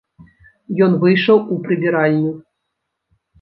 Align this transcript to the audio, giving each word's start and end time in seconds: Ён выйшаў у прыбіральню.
Ён 0.85 0.95
выйшаў 1.03 1.37
у 1.57 1.59
прыбіральню. 1.67 2.33